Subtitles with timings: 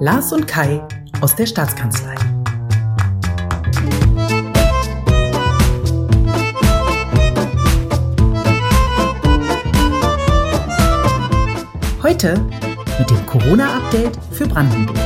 [0.00, 0.82] Lars und Kai
[1.20, 2.16] aus der Staatskanzlei.
[12.02, 12.44] Heute
[12.98, 14.98] mit dem Corona-Update für Brandenburg.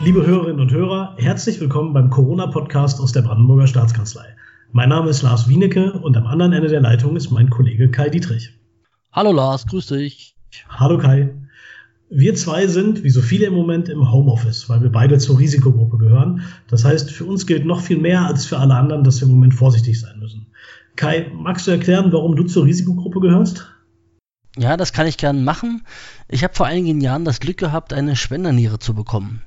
[0.00, 4.36] Liebe Hörerinnen und Hörer, herzlich willkommen beim Corona-Podcast aus der Brandenburger Staatskanzlei.
[4.72, 8.10] Mein Name ist Lars Wienecke und am anderen Ende der Leitung ist mein Kollege Kai
[8.10, 8.52] Dietrich.
[9.12, 10.35] Hallo Lars, grüß dich.
[10.68, 11.34] Hallo Kai.
[12.08, 15.98] Wir zwei sind, wie so viele im Moment, im Homeoffice, weil wir beide zur Risikogruppe
[15.98, 16.42] gehören.
[16.68, 19.34] Das heißt, für uns gilt noch viel mehr als für alle anderen, dass wir im
[19.34, 20.46] Moment vorsichtig sein müssen.
[20.94, 23.66] Kai, magst du erklären, warum du zur Risikogruppe gehörst?
[24.56, 25.82] Ja, das kann ich gern machen.
[26.28, 29.42] Ich habe vor einigen Jahren das Glück gehabt, eine Spenderniere zu bekommen.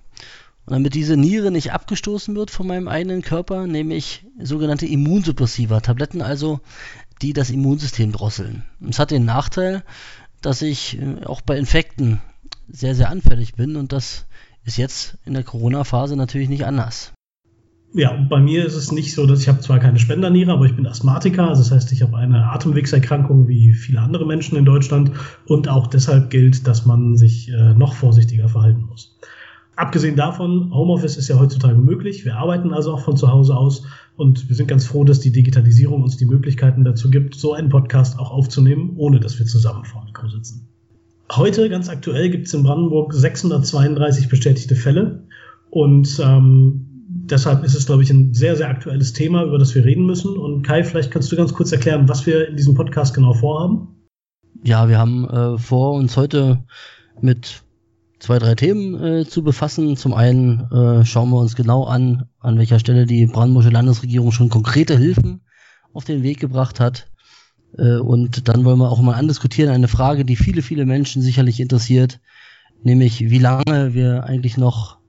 [0.66, 5.80] Und damit diese Niere nicht abgestoßen wird von meinem eigenen Körper, nehme ich sogenannte Immunsuppressiva,
[5.80, 6.60] Tabletten also,
[7.24, 8.64] die das Immunsystem drosseln.
[8.88, 9.84] Es hat den Nachteil,
[10.42, 12.22] dass ich äh, auch bei Infekten
[12.68, 14.26] sehr, sehr anfällig bin und das
[14.64, 17.14] ist jetzt in der Corona-Phase natürlich nicht anders.
[17.94, 20.76] Ja, bei mir ist es nicht so, dass ich habe zwar keine Spenderniere, aber ich
[20.76, 25.12] bin Asthmatiker, also das heißt, ich habe eine Atemwegserkrankung wie viele andere Menschen in Deutschland
[25.48, 29.18] und auch deshalb gilt, dass man sich äh, noch vorsichtiger verhalten muss.
[29.80, 32.26] Abgesehen davon, Homeoffice ist ja heutzutage möglich.
[32.26, 33.84] Wir arbeiten also auch von zu Hause aus
[34.18, 37.70] und wir sind ganz froh, dass die Digitalisierung uns die Möglichkeiten dazu gibt, so einen
[37.70, 40.68] Podcast auch aufzunehmen, ohne dass wir zusammen vor Mikro sitzen.
[41.32, 45.24] Heute, ganz aktuell, gibt es in Brandenburg 632 bestätigte Fälle
[45.70, 49.86] und ähm, deshalb ist es, glaube ich, ein sehr, sehr aktuelles Thema, über das wir
[49.86, 50.36] reden müssen.
[50.36, 53.96] Und Kai, vielleicht kannst du ganz kurz erklären, was wir in diesem Podcast genau vorhaben.
[54.62, 56.66] Ja, wir haben äh, vor, uns heute
[57.22, 57.64] mit
[58.20, 59.98] zwei, drei Themen äh, zu befassen.
[59.98, 64.50] Zum einen äh, schauen wir uns genau an, an welcher Stelle die Brandenburgische Landesregierung schon
[64.50, 65.42] konkrete Hilfen
[65.94, 67.08] auf den Weg gebracht hat.
[67.78, 71.60] Äh, und dann wollen wir auch mal andiskutieren, eine Frage, die viele, viele Menschen sicherlich
[71.60, 72.20] interessiert,
[72.84, 75.00] nämlich wie lange wir eigentlich noch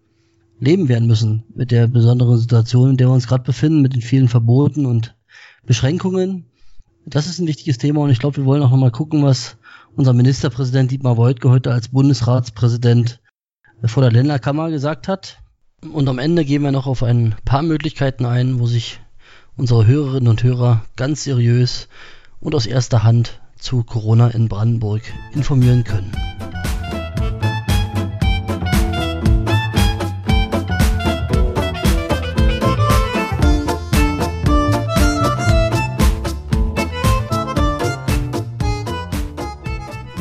[0.61, 4.03] leben werden müssen mit der besonderen Situation, in der wir uns gerade befinden, mit den
[4.03, 5.17] vielen Verboten und
[5.65, 6.45] Beschränkungen.
[7.07, 9.57] Das ist ein wichtiges Thema und ich glaube, wir wollen auch nochmal gucken, was
[9.97, 13.21] unser Ministerpräsident Dietmar Woidke heute als Bundesratspräsident
[13.85, 15.39] vor der Länderkammer gesagt hat.
[15.93, 19.01] Und am Ende gehen wir noch auf ein paar Möglichkeiten ein, wo sich
[19.57, 21.89] unsere Hörerinnen und Hörer ganz seriös
[22.41, 25.03] und aus erster Hand zu Corona in Brandenburg
[25.33, 26.13] informieren können.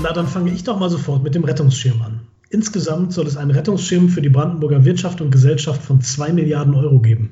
[0.02, 2.22] Na, dann fange ich doch mal sofort mit dem Rettungsschirm an.
[2.50, 7.00] Insgesamt soll es einen Rettungsschirm für die Brandenburger Wirtschaft und Gesellschaft von 2 Milliarden Euro
[7.00, 7.32] geben.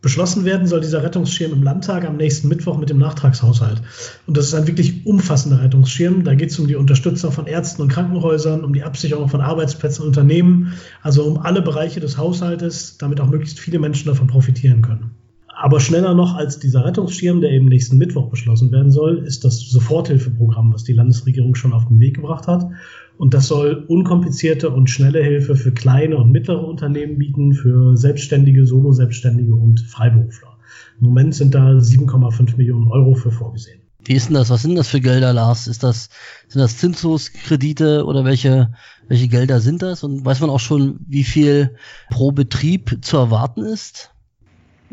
[0.00, 3.82] Beschlossen werden soll dieser Rettungsschirm im Landtag am nächsten Mittwoch mit dem Nachtragshaushalt.
[4.26, 6.22] Und das ist ein wirklich umfassender Rettungsschirm.
[6.22, 10.02] Da geht es um die Unterstützung von Ärzten und Krankenhäusern, um die Absicherung von Arbeitsplätzen
[10.02, 14.82] und Unternehmen, also um alle Bereiche des Haushaltes, damit auch möglichst viele Menschen davon profitieren
[14.82, 15.16] können.
[15.56, 19.60] Aber schneller noch als dieser Rettungsschirm, der eben nächsten Mittwoch beschlossen werden soll, ist das
[19.60, 22.68] Soforthilfeprogramm, was die Landesregierung schon auf den Weg gebracht hat.
[23.18, 28.66] Und das soll unkomplizierte und schnelle Hilfe für kleine und mittlere Unternehmen bieten, für Selbstständige,
[28.66, 30.56] Solo-Selbstständige und Freiberufler.
[31.00, 33.80] Im Moment sind da 7,5 Millionen Euro für vorgesehen.
[34.04, 34.50] Wie ist denn das?
[34.50, 35.66] Was sind das für Gelder, Lars?
[35.66, 36.10] Ist das,
[36.48, 38.72] sind das Zinslosკredite oder welche,
[39.08, 40.04] welche Gelder sind das?
[40.04, 41.76] Und weiß man auch schon, wie viel
[42.10, 44.13] pro Betrieb zu erwarten ist?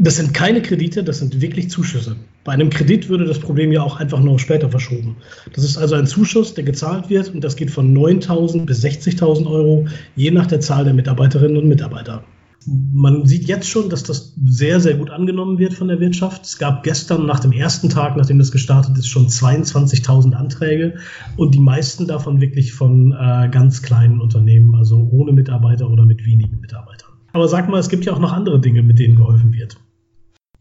[0.03, 2.15] Das sind keine Kredite, das sind wirklich Zuschüsse.
[2.43, 5.17] Bei einem Kredit würde das Problem ja auch einfach noch später verschoben.
[5.53, 9.45] Das ist also ein Zuschuss, der gezahlt wird und das geht von 9.000 bis 60.000
[9.45, 9.85] Euro,
[10.15, 12.23] je nach der Zahl der Mitarbeiterinnen und Mitarbeiter.
[12.65, 16.45] Man sieht jetzt schon, dass das sehr, sehr gut angenommen wird von der Wirtschaft.
[16.45, 20.95] Es gab gestern nach dem ersten Tag, nachdem das gestartet ist, schon 22.000 Anträge
[21.37, 26.25] und die meisten davon wirklich von äh, ganz kleinen Unternehmen, also ohne Mitarbeiter oder mit
[26.25, 27.11] wenigen Mitarbeitern.
[27.33, 29.77] Aber sag mal, es gibt ja auch noch andere Dinge, mit denen geholfen wird.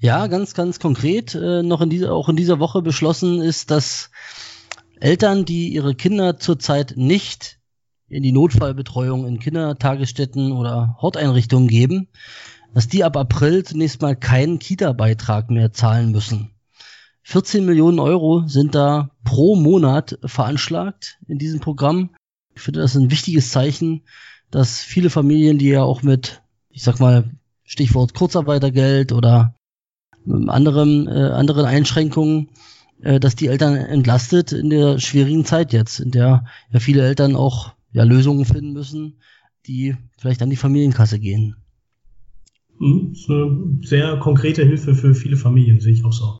[0.03, 4.11] Ja, ganz, ganz konkret äh, noch in dieser, auch in dieser Woche beschlossen ist, dass
[4.99, 7.59] Eltern, die ihre Kinder zurzeit nicht
[8.09, 12.09] in die Notfallbetreuung in Kindertagesstätten oder Horteinrichtungen geben,
[12.73, 16.51] dass die ab April zunächst mal keinen Kita-Beitrag mehr zahlen müssen.
[17.25, 22.11] 14 Millionen Euro sind da pro Monat veranschlagt in diesem Programm.
[22.55, 24.05] Ich finde das ein wichtiges Zeichen,
[24.51, 26.41] dass viele Familien, die ja auch mit,
[26.71, 27.31] ich sag mal,
[27.65, 29.55] Stichwort Kurzarbeitergeld oder
[30.49, 32.49] anderen, äh, anderen Einschränkungen,
[33.03, 37.37] äh, dass die Eltern entlastet in der schwierigen Zeit jetzt, in der ja viele Eltern
[37.37, 39.19] auch ja, Lösungen finden müssen,
[39.67, 41.57] die vielleicht an die Familienkasse gehen.
[42.79, 46.39] Das ist eine sehr konkrete Hilfe für viele Familien, sehe ich auch so.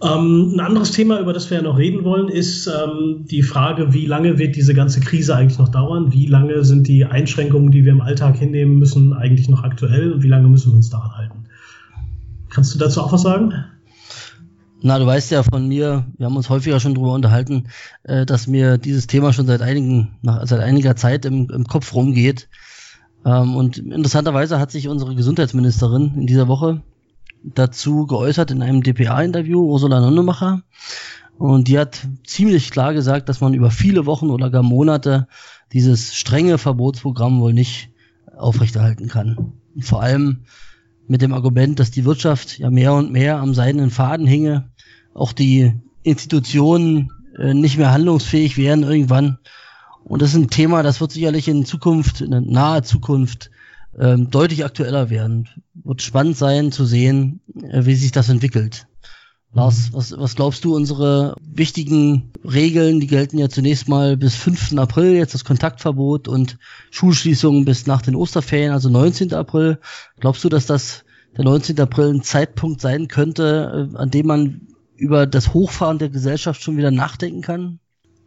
[0.00, 3.92] Ähm, ein anderes Thema, über das wir ja noch reden wollen, ist ähm, die Frage,
[3.94, 6.12] wie lange wird diese ganze Krise eigentlich noch dauern?
[6.12, 10.12] Wie lange sind die Einschränkungen, die wir im Alltag hinnehmen müssen, eigentlich noch aktuell?
[10.12, 11.37] Und wie lange müssen wir uns daran halten?
[12.50, 13.52] Kannst du dazu auch was sagen?
[14.80, 17.68] Na, du weißt ja von mir, wir haben uns häufiger schon darüber unterhalten,
[18.04, 21.94] äh, dass mir dieses Thema schon seit einigen, nach, seit einiger Zeit im, im Kopf
[21.94, 22.48] rumgeht.
[23.24, 26.82] Ähm, und interessanterweise hat sich unsere Gesundheitsministerin in dieser Woche
[27.42, 30.62] dazu geäußert in einem DPA-Interview, Ursula Nonnemacher.
[31.38, 35.28] Und die hat ziemlich klar gesagt, dass man über viele Wochen oder gar Monate
[35.72, 37.90] dieses strenge Verbotsprogramm wohl nicht
[38.36, 39.52] aufrechterhalten kann.
[39.80, 40.44] Vor allem
[41.08, 44.70] mit dem Argument, dass die Wirtschaft ja mehr und mehr am seidenen Faden hinge,
[45.14, 45.72] auch die
[46.02, 49.38] Institutionen äh, nicht mehr handlungsfähig wären irgendwann.
[50.04, 53.50] Und das ist ein Thema, das wird sicherlich in Zukunft, in naher Zukunft
[53.98, 55.48] ähm, deutlich aktueller werden.
[55.74, 58.86] Wird spannend sein zu sehen, äh, wie sich das entwickelt.
[59.54, 64.76] Lars, was, was glaubst du, unsere wichtigen Regeln, die gelten ja zunächst mal bis 5.
[64.76, 66.58] April, jetzt das Kontaktverbot und
[66.90, 69.32] Schulschließungen bis nach den Osterferien, also 19.
[69.32, 69.78] April.
[70.20, 71.04] Glaubst du, dass das
[71.36, 71.80] der 19.
[71.80, 74.60] April ein Zeitpunkt sein könnte, äh, an dem man
[74.96, 77.78] über das Hochfahren der Gesellschaft schon wieder nachdenken kann?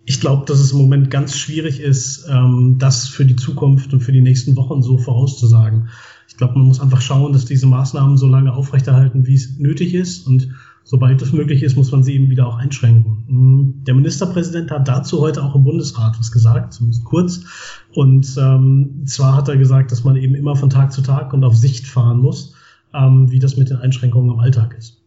[0.05, 4.01] Ich glaube, dass es im Moment ganz schwierig ist, ähm, das für die Zukunft und
[4.01, 5.89] für die nächsten Wochen so vorauszusagen.
[6.27, 9.93] Ich glaube, man muss einfach schauen, dass diese Maßnahmen so lange aufrechterhalten, wie es nötig
[9.93, 10.25] ist.
[10.25, 13.23] Und sobald es möglich ist, muss man sie eben wieder auch einschränken.
[13.27, 17.43] Hm, der Ministerpräsident hat dazu heute auch im Bundesrat was gesagt, zumindest kurz.
[17.93, 21.43] Und ähm, zwar hat er gesagt, dass man eben immer von Tag zu Tag und
[21.43, 22.53] auf Sicht fahren muss,
[22.93, 25.01] ähm, wie das mit den Einschränkungen im Alltag ist.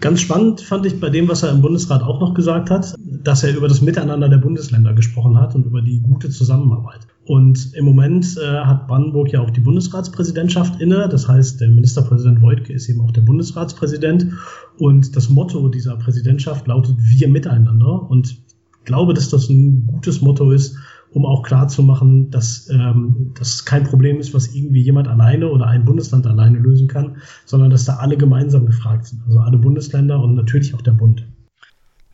[0.00, 3.44] Ganz spannend fand ich bei dem, was er im Bundesrat auch noch gesagt hat, dass
[3.44, 7.00] er über das Miteinander der Bundesländer gesprochen hat und über die gute Zusammenarbeit.
[7.24, 11.08] Und im Moment äh, hat Brandenburg ja auch die Bundesratspräsidentschaft inne.
[11.08, 14.26] Das heißt, der Ministerpräsident Wojtke ist eben auch der Bundesratspräsident.
[14.78, 18.10] Und das Motto dieser Präsidentschaft lautet Wir miteinander.
[18.10, 20.76] Und ich glaube, dass das ein gutes Motto ist,
[21.12, 25.50] um auch klar zu machen, dass ähm, das kein Problem ist, was irgendwie jemand alleine
[25.50, 29.22] oder ein Bundesland alleine lösen kann, sondern dass da alle gemeinsam gefragt sind.
[29.26, 31.24] Also alle Bundesländer und natürlich auch der Bund.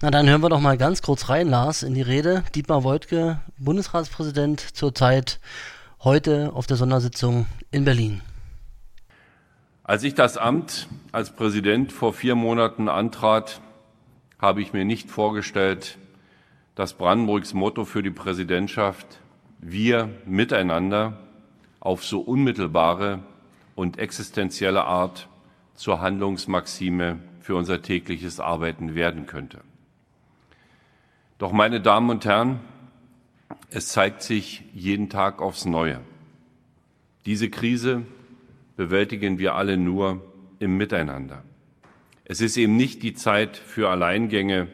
[0.01, 2.45] Na, dann hören wir doch mal ganz kurz rein, Lars, in die Rede.
[2.55, 5.41] Dietmar Woidke, Bundesratspräsident zurzeit,
[6.05, 8.21] heute auf der Sondersitzung in Berlin.
[9.83, 13.61] Als ich das Amt als Präsident vor vier Monaten antrat,
[14.39, 15.99] habe ich mir nicht vorgestellt,
[16.77, 19.19] dass Brandenburgs Motto für die Präsidentschaft
[19.59, 21.19] Wir miteinander
[21.81, 23.19] auf so unmittelbare
[23.75, 25.27] und existenzielle Art
[25.75, 29.59] zur Handlungsmaxime für unser tägliches Arbeiten werden könnte.
[31.39, 32.59] Doch, meine Damen und Herren,
[33.71, 36.01] es zeigt sich jeden Tag aufs Neue.
[37.27, 38.03] Diese Krise
[38.77, 40.21] bewältigen wir alle nur
[40.59, 41.45] im Miteinander.
[42.25, 44.67] Es ist eben nicht die Zeit für Alleingänge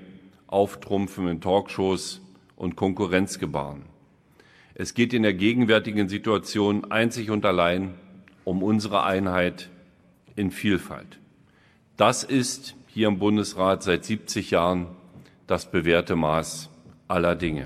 [0.46, 2.22] Auftrumpfen in Talkshows
[2.56, 3.82] und Konkurrenzgebaren.
[4.74, 7.92] Es geht in der gegenwärtigen Situation einzig und allein
[8.44, 9.68] um unsere Einheit
[10.34, 11.18] in Vielfalt.
[11.98, 14.86] Das ist hier im Bundesrat seit 70 Jahren
[15.46, 16.70] das bewährte Maß
[17.08, 17.64] aller Dinge.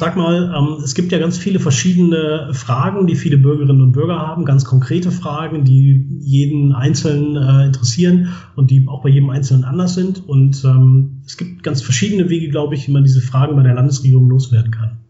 [0.00, 4.18] Sag mal, ähm, es gibt ja ganz viele verschiedene Fragen, die viele Bürgerinnen und Bürger
[4.18, 9.64] haben, ganz konkrete Fragen, die jeden Einzelnen äh, interessieren und die auch bei jedem Einzelnen
[9.64, 10.26] anders sind.
[10.26, 13.74] Und ähm, es gibt ganz verschiedene Wege, glaube ich, wie man diese Fragen bei der
[13.74, 15.00] Landesregierung loswerden kann.